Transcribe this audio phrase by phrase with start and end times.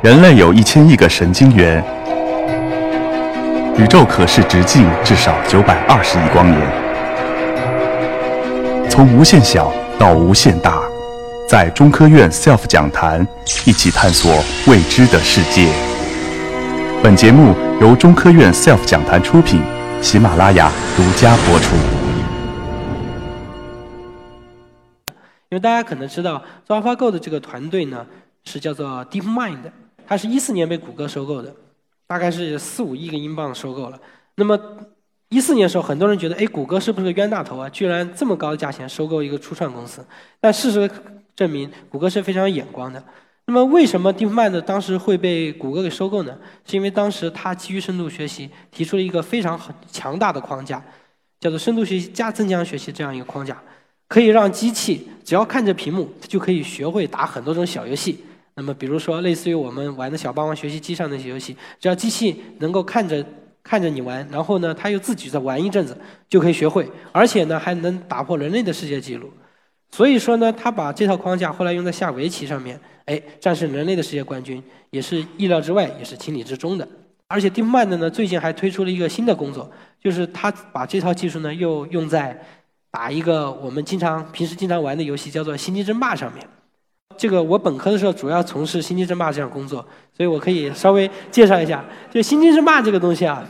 [0.00, 1.82] 人类有一千亿个神经元，
[3.76, 6.60] 宇宙可视直径至少九百二十亿光年。
[8.88, 10.80] 从无限小到无限大，
[11.48, 13.26] 在中科院 SELF 讲坛
[13.66, 14.32] 一起探索
[14.68, 15.68] 未知的世界。
[17.02, 19.60] 本节目由中科院 SELF 讲坛出品，
[20.00, 21.74] 喜马拉雅独家播出。
[25.48, 28.06] 因为大家可能知道，做 AlphaGo 的这个团队呢，
[28.44, 29.58] 是叫做 DeepMind，
[30.08, 31.54] 它是一四年被谷歌收购的，
[32.06, 34.00] 大概是四五亿个英镑收购了。
[34.36, 34.58] 那么
[35.28, 37.68] 一四年的时候，很多人觉得，哎，谷歌是不是个冤大头啊？
[37.68, 40.02] 居然这么高的价钱收购一个初创公司？
[40.40, 40.90] 但事实
[41.36, 43.04] 证明，谷歌是非常有眼光的。
[43.44, 46.38] 那么为什么 DeepMind 当时会被谷歌给收购呢？
[46.64, 49.60] 是因为当时它基于深度学习提出了一个非常
[49.92, 50.82] 强大的框架，
[51.38, 53.62] 叫做深度学习加增强学习这样一个框架。
[54.08, 58.24] 可以让机器只要看着屏幕，它就可以学会打很多种小游戏。
[58.58, 63.24] 那么，比如说类似于我们玩的小霸王学习机上那些游戏，只要机器能够看着
[63.62, 65.96] 看着你玩，然后呢，它又自己再玩一阵子，
[66.28, 69.30] 就可以学会，而且呢，还能打破人类的世界纪录。
[69.92, 76.88] 所以说呢，他把这套框架后来用在下围棋上面，哎，战胜人类的世界冠军，也是意料之外，也是情理之中的。
[77.28, 79.70] 而且 DeepMind 呢，最近还推出了一个新的工作，
[80.02, 82.44] 就是他把这套技术呢，又用在。
[82.90, 86.42] 打一个我们经常平时经常玩的游戏，叫做《星际争霸》上面。
[87.18, 89.84] 这个我本科的时候主要从事《星际争霸》这样工作，
[90.16, 91.84] 所以我可以稍微介绍一下。
[92.10, 93.44] 就《星际争霸》这个东西啊，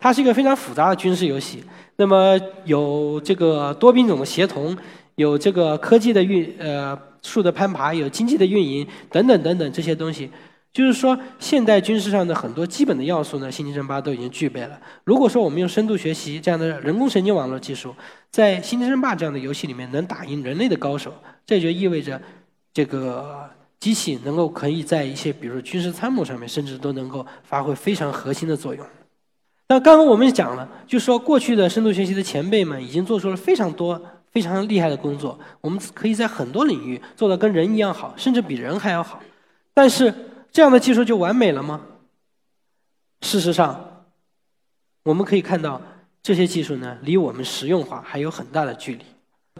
[0.00, 1.62] 它是一个非常复杂的军事游戏。
[1.96, 4.76] 那么有这个多兵种的协同，
[5.16, 10.30] 有这个科技的运呃树的攀爬，有经济的运营等等等等这些东西。
[10.72, 14.76] 就是说，现代军事上的很多基本的要素呢，星际争霸都已经具备了。
[15.04, 17.94] 如果说我们用深度学习这样的人工神经网络技术，
[18.28, 21.14] 在星际争霸这样的游戏里面能打赢人类的高手，
[21.46, 22.20] 这就意味着
[22.74, 23.48] 这个
[23.80, 28.86] 机器能够可以在一些比如说军事参谋上面，甚至都能够发挥非常核心的作用。
[29.68, 33.98] 那刚刚我们讲了，就说过去的深度学习的前辈们已经做出了非常多
[34.30, 39.22] 非常厉害的工作，我们可以在很多领域做到跟人一样好，甚至比人还要好，
[39.72, 40.12] 但是。
[40.54, 41.84] 这样的技术就完美了吗？
[43.22, 44.04] 事实上，
[45.02, 45.82] 我们可以看到
[46.22, 49.04] 这些技术呢，离我们实用化还有很大的距离。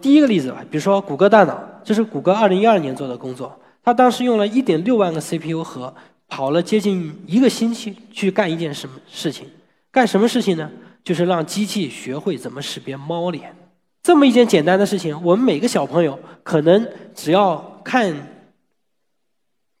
[0.00, 5.94] 第一个例子吧，比如说谷歌大脑，这是谷歌二零一二年做的工作，他当时用了一点六万个 CPU 核，
[6.28, 9.46] 跑了接近一个星期去干一件什么事情？
[9.90, 10.70] 干什么事情呢？
[11.02, 13.54] 就是让机器学会怎么识别猫脸。
[14.02, 18.14] 这么一件简单的事情，我们每个小朋友可能只要看。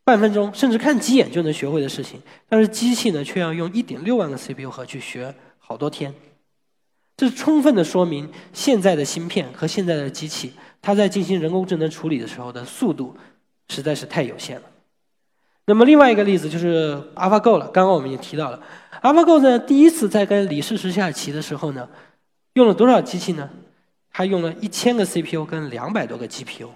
[0.06, 6.12] 半分钟，甚至看几眼就能学会的事情，但是机器呢，却要用一点六万个 CPU 核去学好多天。
[7.16, 10.52] 这充分的说明，现在的芯片和现在的机器，
[10.82, 13.16] 它在进行人工智能处理的时候的速度
[13.68, 14.66] 实在是太有限了。
[15.66, 18.62] 那么另外一个例子就是 AlphaGo 了，刚刚我们也提到了
[19.00, 21.88] ，AlphaGo 呢，第一次在跟李世石下棋的时候呢，
[22.54, 23.48] 用了多少机器呢？
[24.10, 26.68] 它用了一千个 CPU 跟两百多个 GPU。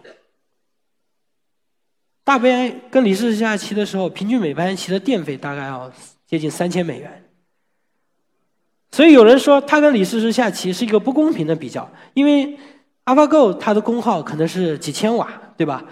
[2.24, 5.92] 大班跟李世石下棋的时候，平均每盘棋的电费大概要
[6.26, 7.27] 接近三千美元。
[8.98, 12.58] 所以有人说他跟李世石下棋是一个不公平的比较，因为
[13.04, 15.84] AlphaGo 它的功耗可能是几千瓦，对吧？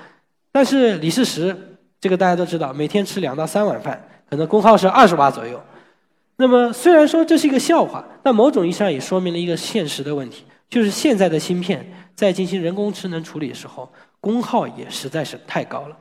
[0.51, 1.57] 但是李世石
[2.01, 5.63] 这个大家都知道，每天吃两到三碗饭，可能功耗是二十瓦左右。
[6.39, 13.89] 那么虽然说这是一个笑话，但某种意义上也说明了一个现实的问题，就是现在的芯片在进行人工智能处理的时候，
[14.21, 15.97] 功耗也实在是太高了。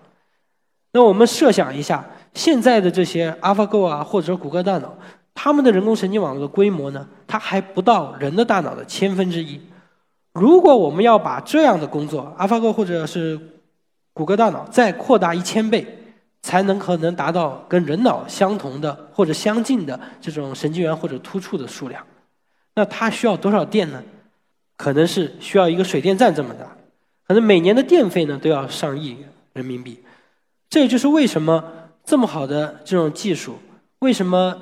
[0.91, 4.97] 那我们设想一下，现在的这些 AlphaGo 啊，或者谷歌大脑，
[5.35, 9.62] 他们的人工神经网络的规模呢，它还不到人的大脑的千分之一。
[10.34, 13.40] 如果我们要把这样的工作，AlphaGo 或者是
[14.13, 15.85] 谷歌大脑再扩大一千倍，
[16.41, 22.03] 才能可能达到跟人脑相同的或者相近的这种神经元或者突触的数量，
[22.73, 24.02] 那它需要多少电呢？
[24.78, 26.66] 可能是需要一个水电站这么大，
[27.28, 29.17] 可能每年的电费呢都要上亿
[29.53, 30.03] 人民币。
[30.69, 31.63] 这也就是为什么
[32.03, 33.58] 这么好的这种技术，
[33.99, 34.53] 为什么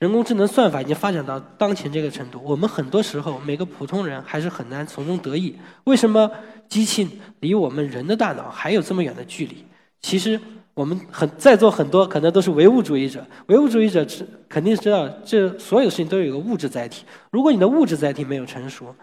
[0.00, 5.54] 人工智能算法已经发展到当前这个程度，我们很多时候每个普通人还是很难从中得益。
[5.84, 6.30] 为什么
[6.70, 7.06] 机器
[7.40, 9.62] 离我们人的大脑还有这么远的距离？
[10.00, 10.40] 其实
[10.72, 17.04] 我们很在座很多可能都是唯物主义者，唯物主义者知肯定知道这所有的事情都有一个物质载体。
[17.30, 18.96] 如果你的物质载体没有成熟，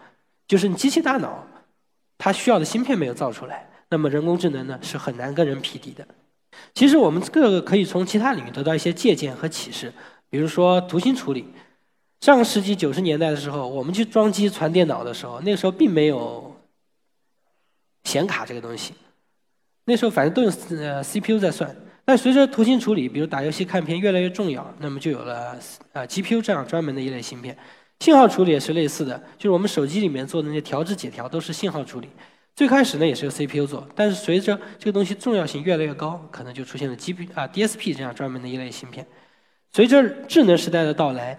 [0.48, 1.46] 就是你机器大脑
[2.18, 3.70] 它需要的芯片没有造出来。
[3.88, 6.04] 那么人工智能呢是很难跟人匹敌的。
[6.74, 9.92] 其实我们各个可以从其他领域得到一些借鉴和启示，
[10.30, 11.44] 比如说图形处理。
[12.20, 16.52] 上个世纪九十年代的时候，我们去装机传电脑的时候，那时候并没有
[18.04, 18.92] 显卡这个东西，
[19.84, 21.74] 那时候反正都用呃 CPU 在算。
[22.04, 25.56] 但随着图形处理，比如打游戏、看片越来越重要，那么就有了
[25.92, 27.56] 啊 GPU 这样专门的一类芯片。
[28.00, 32.08] 信号处理也是类似的，就是我们手机里面做的那些调制解调都是信号处理。
[32.56, 39.06] 最开始呢也是由 CPU 做，但是随着这个东西重要性越来越高，可能就出现了 GP 啊 DSP 这样专门的一类芯片。
[39.72, 41.38] 随着智能时代的到来，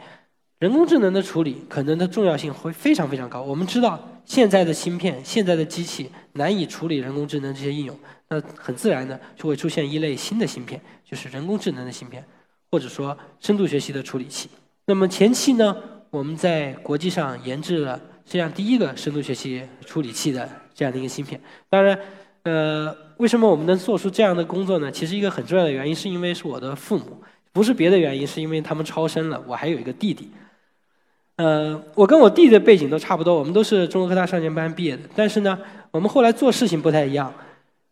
[0.60, 3.42] 人工智能的处理可能的重要性会非常非常高。
[3.42, 7.98] 我们知道现在的芯片、现在的机器难以处理人工智能这些应用，
[8.30, 12.24] 那很自然的就会出现一类新的芯片，就是人工智能的芯片，
[12.72, 14.50] 或者说深度学习的处理器。
[14.86, 15.76] 那么前期呢？
[16.12, 21.40] 我们在国际上研制了世界上第一个深度学习处理器的这样的一个芯片。
[21.70, 22.00] 当然，
[22.42, 24.92] 呃，为什么我们能做出这样的工作呢？
[24.92, 27.22] 其实一个很重要的原因是因为是我的父母，
[27.60, 29.44] 不是别的原因，是因为他们超生了。
[29.46, 30.32] 我还有一个弟弟。
[31.36, 35.04] 呃，我跟我弟的背景都差不多，我们都是中国科大少年班毕业的。
[35.14, 35.60] 但是呢，
[35.92, 37.34] 我们后来做事情不太一样。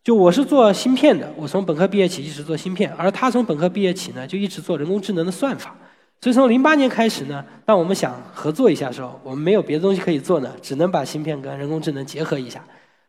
[0.05, 5.75] 就我是做芯片的，我从本科毕业起一直做芯片，而他从本科毕业起呢，就一直做人工智能的算法。
[6.21, 12.63] 所以从零八年开始呢，当我们想合作一下的时候，我们没有别的东西可以做呢，只能把芯片跟人工智能结合一下。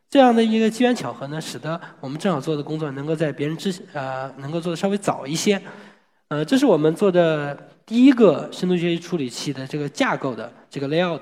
[0.09, 5.61] 这样的一个机缘巧合呢，使得我们正好做的工作能够在别人之呃能够做的稍微早一些。
[6.29, 11.21] 呃，这是我们做的第一个深度学习处理器的这个架构的这个 layout。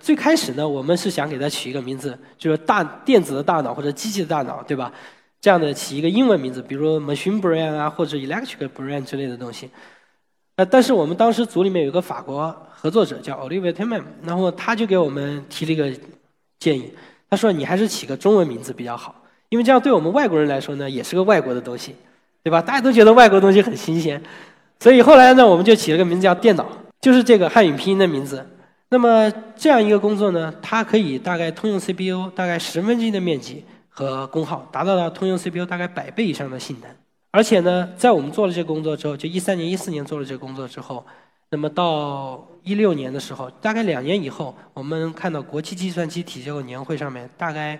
[0.00, 4.92] 最开始呢，我们是想给它取一个名字，就是大电子的大脑或者机器的大脑，对吧？
[5.40, 9.68] 这样的起一个英文名字，比如 machine brain 啊或者 electric brain 之类的东西。
[10.54, 15.92] 呃，但是我们当时组里面有个法国合作者叫 Olivier t e m a n 然后他就给我们提了一个
[16.60, 16.92] 建议，
[17.28, 21.96] 他说你还是起个中文名字比较好，因为这样对我们外国人来说呢，也是个外国的东西，
[22.42, 22.62] 对吧？
[22.62, 24.22] 大家都觉得外国东西很新鲜，
[24.80, 26.66] 所以后来呢，我们就起了个名字叫电脑，
[27.00, 28.46] 就是这个汉语拼音的名字。
[28.90, 36.88] 那么这样一个工作呢，它可以大概通用 CPU 大概十分之一的面积和功耗，达到了通用 CPU 大概百倍以上的性能。
[37.30, 41.04] 而且呢，在我们做了这个工作之后，就一三年、一四年做了这个工作之后，
[41.50, 47.78] 那么到一六年的时候，大概两年以后，我们看到国际计算机体结构年会上面，大概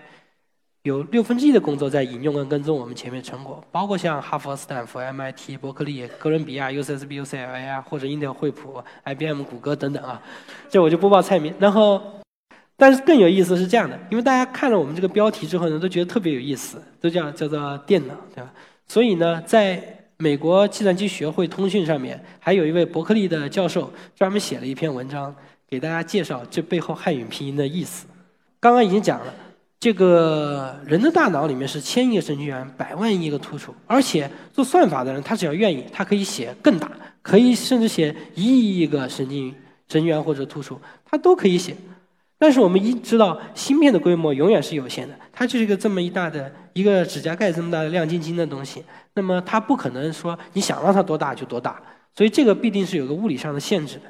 [0.89, 10.21] 有六分之一的工作在引用跟跟踪我们前面成果，包括像哈佛、斯坦福、MIT、伯克利、哥伦比亚、UCSB、UCLA 啊，或者英特尔、惠普、IBM、谷歌等等啊，
[10.71, 11.53] 这我就不报菜名。
[11.59, 12.03] 然后，
[12.79, 18.51] 但是更有意思是这样的，因为大家看了我们这个标题之后呢，都觉得特别有意思，都叫叫做电脑，对吧？
[18.87, 19.83] 所以呢，在
[20.17, 25.35] 美国计算机学会通讯上面，还有一位伯克利的教授专门写了一篇文章，
[25.69, 28.07] 给大家介绍这背后汉语拼音的意思。
[28.59, 29.35] 刚刚已经讲了，
[29.81, 36.91] 这个人的大脑里面是千亿个神经元，百万亿个突触，而且做算法的人，他只要愿意，他可以写更大，
[37.23, 39.55] 可以甚至写一亿亿个神经
[39.89, 41.77] 神经元或者突触，他都可以写。
[42.41, 48.83] 但是我们一知道，芯片的规模永远是有限的，它就是一个这么一大的一个指甲盖这么大的亮晶晶的东西，
[49.15, 51.81] 那么它不可能说你想让它多大就多大，
[52.17, 54.03] 所以这个必定是有个物理上的限制的。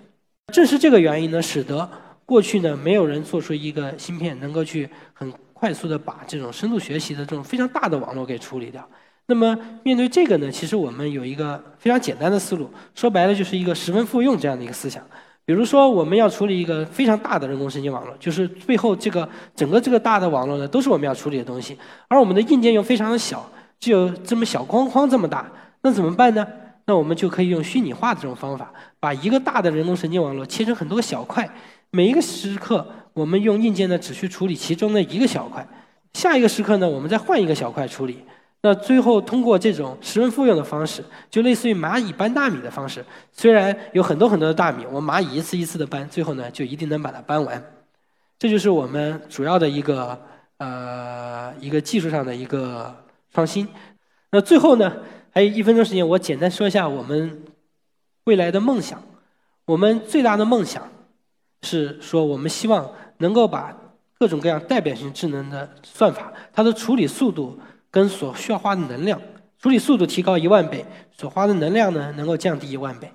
[0.52, 1.88] 正是这个原因呢，使得
[2.26, 8.86] 过去呢没有人做出一个芯片能够去很快速的把这种深度学习的这种非常大的网络给处理掉。
[9.26, 15.02] 那么面对这个呢，其实我们有一个非常简单的思路，说白了就是一个十分复用这样的一个思想。
[15.44, 21.76] 比如说，我们要处理一个非常大的人工神经网络，就是背后这个整个这个大的网络呢，都是我们要处理的东西，
[22.06, 23.50] 而我们的硬件又非常的小，
[23.80, 25.50] 只有这么小框框这么大，
[25.82, 26.46] 那怎么办呢？
[26.84, 31.46] 那我们就可以用虚拟化的这种方法，把一个大的人工神经网络切成很多个小块，
[31.90, 32.86] 每一个时刻
[33.18, 35.66] 我们用硬件呢只需处理其中的一个小块，
[36.12, 38.24] 下一个时刻呢我们再换一个小块处理。
[38.62, 43.04] 那最后通过这种十分复用的方式，就类似于蚂蚁搬大米的方式。
[43.32, 47.62] 虽然有很多很多的大米，我们蚂蚁一次一次的搬，最后呢就一定能把它搬完。
[48.38, 50.20] 这就是我们主要的一个
[50.58, 52.94] 呃一个技术上的一个
[53.32, 53.66] 创新。
[54.30, 54.96] 那最后呢
[55.30, 57.44] 还有一分钟时间，我简单说一下我们
[58.24, 59.02] 未来的梦想。
[59.66, 60.88] 我们最大的梦想
[61.62, 63.76] 是说，我们希望能够把
[64.18, 67.58] 各种各样代表性智能的算法，它的处理速度。
[67.90, 69.18] 跟所需要花的能量，
[69.58, 73.10] 处理速度提高一万倍，所花的能量呢能够降低一万倍。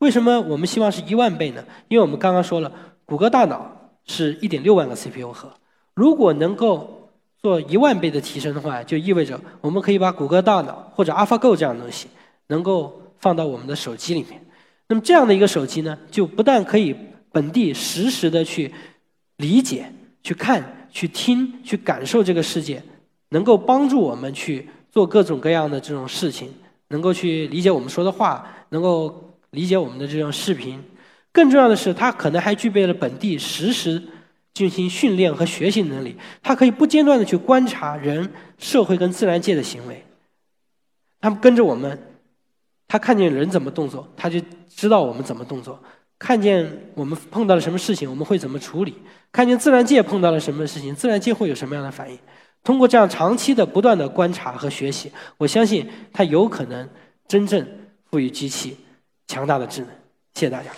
[0.00, 1.64] 为什么我们希望是一万倍呢？
[1.88, 2.70] 因为我们刚刚说了，
[3.06, 5.50] 谷歌大脑是一点六万个 CPU 核，
[5.94, 7.08] 如果能够
[7.40, 12.08] 做一万倍的提升的话，就意味着我们可以把谷歌大脑或者 AlphaGo 这样的东西
[12.48, 14.44] 能够放到我们的手机里面。
[14.88, 16.94] 那么这样的一个手机呢，就不但可以
[17.32, 18.70] 本地实时的去
[19.38, 19.92] 理解、
[20.22, 22.80] 去看、去听、去感受这个世界。
[23.30, 26.50] 能够帮助我们去做各种各样的这种事情，
[26.88, 30.82] 能够去理解我们说的话，能够理解我们的这种视频。
[31.30, 34.02] 更重要的是，它可能还具备了本地实时
[34.54, 36.16] 进行训练和学习能力。
[36.42, 40.02] 它可以不间断的去观察人、社会跟自然界的行为。
[41.20, 41.98] 他们跟着我们
[42.88, 44.40] 它看见人怎么动作，它就
[44.70, 45.78] 知道我们怎么动作；
[46.18, 48.92] 看见我们碰到了什么事情，我们会怎么处理；
[49.30, 52.18] 看见自然界碰到了什么事情，自然界会有什么样的反应。
[52.64, 56.88] 通过这样长期的不断的观察和学习，我相信它有可能
[57.28, 57.66] 真正
[58.10, 58.76] 赋予机器
[59.28, 59.90] 强大的智能。
[60.34, 60.70] 谢谢大家。